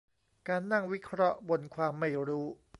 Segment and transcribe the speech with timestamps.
[0.47, 2.45] การนั่งวิเคราะห์บนความไม่รู้